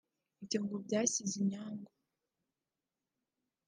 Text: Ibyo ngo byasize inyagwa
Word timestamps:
Ibyo 0.41 0.59
ngo 0.63 0.75
byasize 0.85 1.35
inyagwa 1.41 1.91